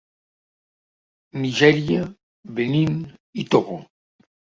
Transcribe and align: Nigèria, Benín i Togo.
Nigèria, 1.43 2.07
Benín 2.61 2.95
i 3.45 3.47
Togo. 3.53 3.77